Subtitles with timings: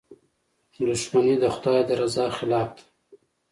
[0.87, 2.81] •دښمني د خدای د رضا خلاف ده.